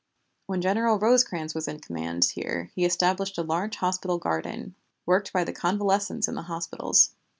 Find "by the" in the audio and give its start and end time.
5.31-5.53